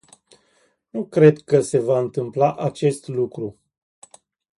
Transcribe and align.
Nu 0.89 1.05
cred 1.05 1.41
că 1.41 1.61
se 1.61 1.79
va 1.79 1.99
întâmpla 1.99 2.55
acest 2.55 3.07
lucru. 3.07 3.57